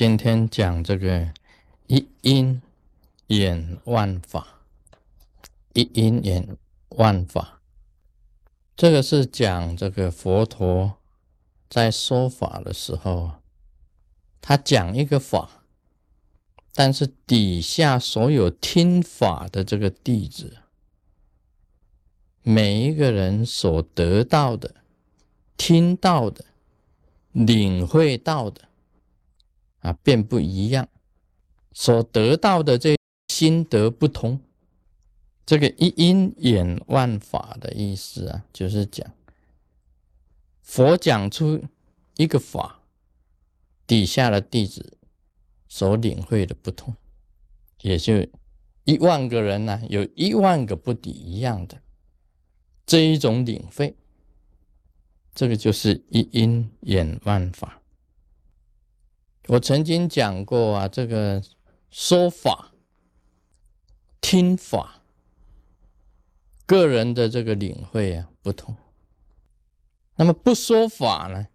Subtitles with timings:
[0.00, 1.30] 今天讲这个
[1.86, 2.62] 一因
[3.26, 4.62] 演万法，
[5.74, 6.56] 一因演
[6.96, 7.60] 万法，
[8.74, 10.94] 这个是讲这个佛陀
[11.68, 13.32] 在说法的时候，
[14.40, 15.66] 他讲一个法，
[16.72, 20.56] 但是底下所有听法的这个弟子，
[22.42, 24.76] 每一个人所得到的、
[25.58, 26.46] 听到的、
[27.32, 28.69] 领会到的。
[29.80, 30.88] 啊，便不一样，
[31.72, 32.96] 所得到的这
[33.28, 34.40] 心得不同。
[35.46, 39.10] 这个一因演万法的意思啊，就是讲
[40.62, 41.64] 佛讲出
[42.16, 42.82] 一个法，
[43.86, 44.96] 底下的弟子
[45.66, 46.94] 所领会的不同，
[47.82, 48.24] 也就
[48.84, 51.80] 一万个人呢，有一万个不底一样的
[52.86, 53.96] 这一种领会，
[55.34, 57.79] 这个就是一因演万法。
[59.50, 61.42] 我曾经讲过啊，这个
[61.90, 62.70] 说法、
[64.20, 65.02] 听法，
[66.66, 68.76] 个人的这个领会啊不同。
[70.14, 71.48] 那么不说法呢，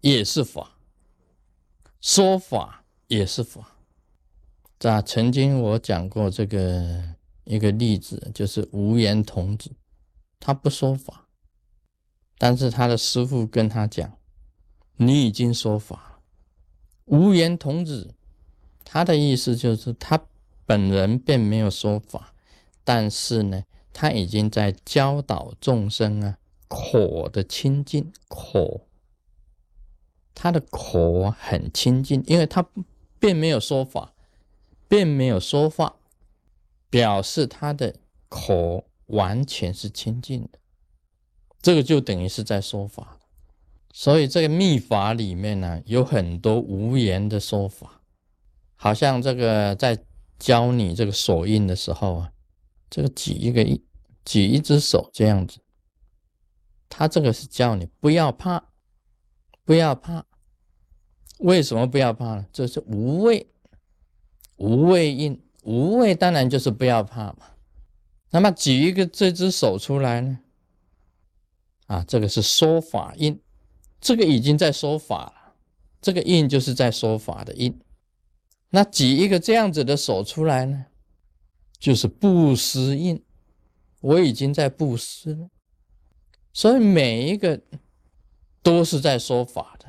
[0.00, 0.78] 也是法；
[2.00, 3.76] 说法也是法。
[4.78, 9.70] 这曾经我讲过这个一个例子，就是无言童子，
[10.40, 11.28] 他不说法，
[12.38, 14.10] 但是他的师傅跟他讲
[14.96, 16.06] ：“你已经说法。”
[17.08, 18.14] 无言童子，
[18.84, 20.20] 他的意思就是他
[20.66, 22.34] 本人并没有说法，
[22.84, 28.82] 但是呢，他已经在教导众生啊，口的清净，口，
[30.34, 32.66] 他的口很清净，因为他
[33.18, 34.12] 并没有说法，
[34.86, 35.96] 并没有说话，
[36.90, 37.96] 表示他的
[38.28, 40.58] 口完全是清净的，
[41.62, 43.17] 这个就等于是在说法。
[43.92, 48.02] 所以这个密法里面呢，有很多无言的说法，
[48.76, 49.98] 好像这个在
[50.38, 52.32] 教你这个手印的时候啊，
[52.90, 53.82] 这个举一个一
[54.24, 55.58] 举一只手这样子，
[56.88, 58.62] 他这个是教你不要怕，
[59.64, 60.24] 不要怕。
[61.38, 62.46] 为什么不要怕呢？
[62.52, 63.48] 这是无畏，
[64.56, 67.50] 无畏印，无畏当然就是不要怕嘛。
[68.30, 70.38] 那么举一个这只手出来呢？
[71.86, 73.40] 啊，这个是说法印。
[74.00, 75.54] 这个已经在说法了，
[76.00, 77.78] 这个印就是在说法的印。
[78.70, 80.86] 那举一个这样子的手出来呢，
[81.78, 83.22] 就是布施印。
[84.00, 85.50] 我已经在布施了，
[86.52, 87.60] 所以每一个
[88.62, 89.86] 都是在说法的。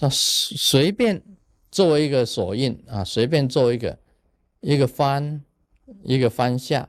[0.00, 1.22] 那随便
[1.70, 3.98] 做一个手印啊，随便做一个
[4.60, 5.42] 一个翻，
[6.02, 6.86] 一个翻下，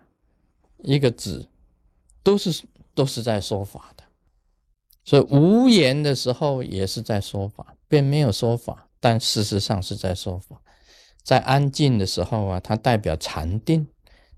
[0.80, 1.48] 一个指，
[2.22, 2.64] 都是
[2.94, 4.01] 都是在说法的。
[5.12, 10.62] 所以无言的时候也是在说法，并没有说法，但事实上是在说法。
[11.22, 13.86] 在安静的时候啊，它代表禅定，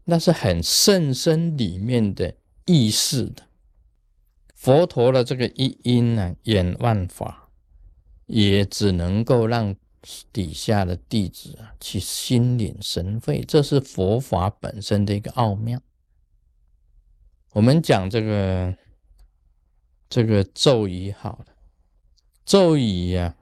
[0.06, 2.34] 那是很甚深里面的
[2.66, 3.44] 意识的。
[4.56, 7.50] 佛陀的这个一因呢，演万法，
[8.26, 9.76] 也只能够让
[10.32, 15.80] 底下的弟子啊去心领神会，这是佛法本身的一个奥妙。
[17.52, 18.76] 我们讲这个。
[20.14, 21.46] 这个咒语好了，
[22.46, 23.36] 咒语呀，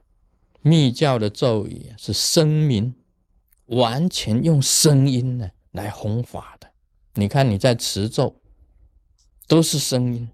[0.61, 2.95] 密教的咒语是声明，
[3.65, 6.71] 完全用声音呢来弘法的。
[7.15, 8.37] 你看你在持咒，
[9.49, 10.29] 都是声音，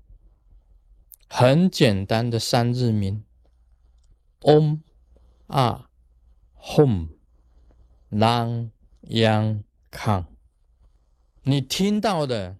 [1.27, 3.23] 很简单的三字名
[4.41, 4.81] ：om、
[5.47, 5.89] 啊、
[6.61, 7.07] hum、
[8.11, 8.69] lang、
[9.01, 10.25] yang、kang。
[11.41, 12.57] 你听到的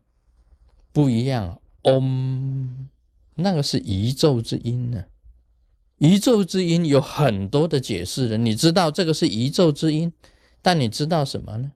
[0.91, 2.87] 不一样，om。
[3.37, 5.05] 那个是宇宙之音呢，
[5.97, 8.37] 宇宙之音有很多的解释的。
[8.37, 10.11] 你知道这个是宇宙之音，
[10.61, 11.71] 但你知道什么呢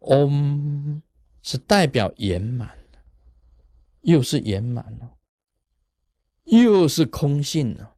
[0.00, 1.00] ？Om
[1.42, 2.70] 是代表圆满，
[4.02, 5.16] 又是圆满了，
[6.44, 7.94] 又是空性了，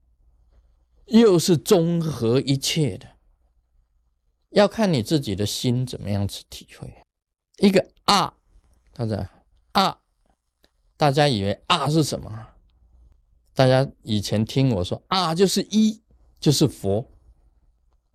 [1.07, 3.09] 又是综合一切的。
[4.51, 6.93] 要看你自己的心怎么样去体会。
[7.59, 8.35] 一个啊，
[8.93, 9.31] 大家
[9.73, 9.99] 啊，
[10.97, 12.49] 大家以为啊是什么？
[13.55, 16.03] 大家以前听我说啊，就是一，
[16.41, 17.09] 就是佛。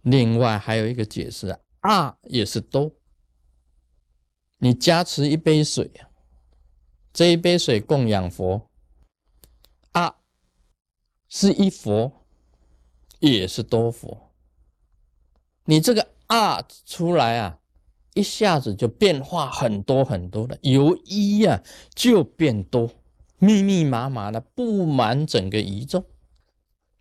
[0.02, 2.96] 另外还有一个解释啊，也是都。
[4.58, 5.92] 你加持一杯水，
[7.14, 8.70] 这一杯水供养佛
[9.92, 10.16] 啊，
[11.28, 12.26] 是一佛，
[13.20, 14.32] 也是多佛。
[15.66, 17.60] 你这个啊出来啊，
[18.16, 21.62] 一下子就变化很多很多的，由一呀
[21.94, 22.90] 就变多。
[23.40, 26.06] 密密麻麻的布满整个宇宙，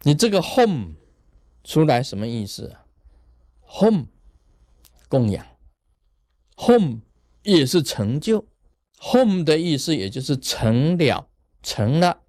[0.03, 0.95] 你这个 home
[1.65, 2.69] 出来什么意思？
[2.69, 2.87] 啊
[3.81, 4.07] ？Home
[5.09, 5.47] 供养
[6.57, 7.01] ，Home
[7.43, 8.47] 也是成就
[9.01, 11.29] ，Home 的意思也就是成了，
[11.63, 12.23] 成了，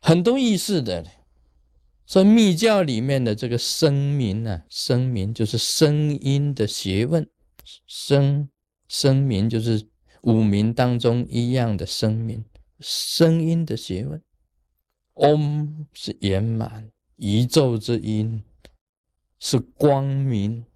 [0.00, 1.04] 很多意思的。
[2.06, 7.26] 所以密教里面的这个声明呢，声明就是声音的学问，
[7.86, 8.50] 声
[8.88, 9.88] 声明就是
[10.20, 12.44] 五名当中一样的声明，
[12.86, 14.22] 声音的学问。
[15.14, 18.44] Om 是圆满宇宙之音，
[19.38, 20.66] 是光明，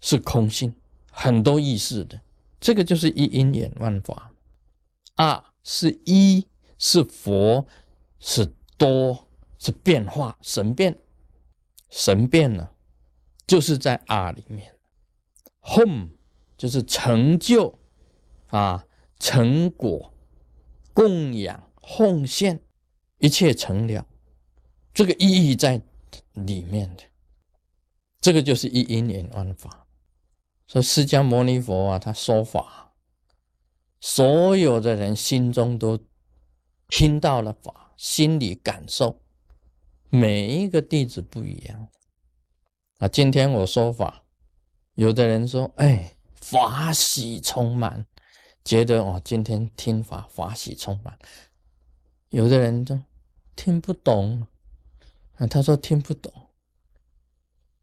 [0.00, 0.74] 是空性，
[1.12, 2.20] 很多意思的。
[2.58, 4.32] 这个就是一因缘万法。
[5.14, 7.66] 二是一是佛，
[8.18, 9.28] 是多。
[9.56, 10.98] 是变化神变，
[11.88, 12.74] 神变了，
[13.46, 14.74] 就是在啊里面。
[15.62, 16.10] Home
[16.58, 17.78] 就是成就
[18.48, 18.84] 啊，
[19.18, 20.12] 成果
[20.94, 22.62] 供养奉献，
[23.18, 24.06] 一切成了，
[24.94, 25.82] 这个意义在
[26.32, 27.02] 里面的。
[28.20, 29.86] 这个就是一因缘万法。
[30.66, 32.94] 说释迦牟尼佛啊，他说法，
[34.00, 35.98] 所有的人心中都
[36.88, 39.20] 听到了法，心里感受。
[40.08, 41.88] 每一个弟子不一样
[42.98, 43.08] 啊！
[43.08, 44.24] 今天我说法，
[44.94, 48.06] 有的人说：“哎，法喜充满，
[48.64, 51.18] 觉得哦，今天听法法喜充满。”
[52.30, 52.98] 有的人就
[53.54, 54.46] 听不懂
[55.36, 56.32] 啊，他说听不懂。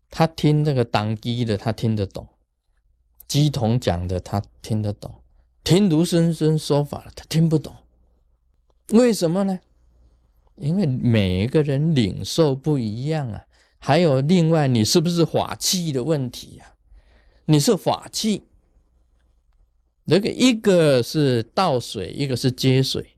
[0.10, 2.26] 他听这个当机的，他听得懂；
[3.28, 5.10] 鸡同讲的，他听得懂；
[5.64, 7.74] 听卢生生说法的，他听不懂。
[8.90, 9.62] 为什么呢？
[10.58, 13.46] 因为每一个人领受不一样啊，
[13.80, 16.74] 还有另外，你是不是法器的问题呀？
[17.46, 18.44] 你是法器，
[20.06, 23.16] 那个一个是倒水，一个是接水，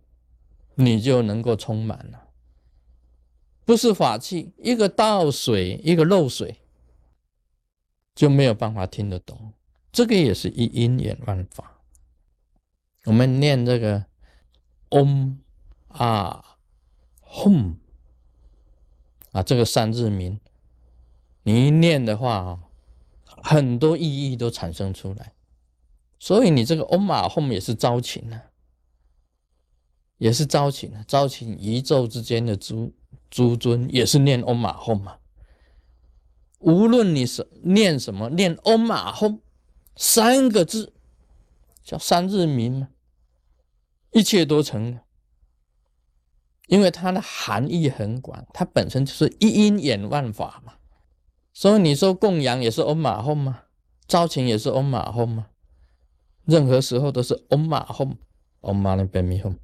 [0.75, 2.29] 你就能够充满了。
[3.65, 6.57] 不是法器，一个倒水，一个漏水，
[8.13, 9.53] 就没有办法听得懂。
[9.91, 11.79] 这个也是一因缘万法。
[13.05, 14.05] 我们念这个
[14.89, 15.39] 嗡
[15.89, 16.45] 啊。
[17.35, 17.73] 吽
[19.31, 20.39] 啊，这个三字名，
[21.41, 22.59] 你一念的话啊，
[23.25, 25.33] 很多意义都产生出来。
[26.23, 28.43] 所以你这个 Om 啊 Home 也是招请啊，
[30.19, 32.93] 也是招请啊，招请宇宙之间的诸
[33.29, 35.17] 诸尊，也是念 Om 啊 Home 嘛。
[36.59, 39.39] 无论你是念什么，念 Om 啊 Home
[39.97, 40.93] 三个字，
[41.83, 42.87] 叫三字名嘛，
[44.13, 45.01] 一切都成了。
[46.67, 50.75] 因为它的含义很广，它本身就是一因演万法嘛，
[51.51, 53.63] 所以你说供养也是嗡马吽吗？
[54.07, 55.47] 招请也是嗡马吽吗？
[56.45, 58.17] 任何时候都是 on my home
[58.61, 59.57] on my baby home